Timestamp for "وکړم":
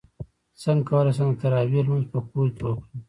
2.65-2.87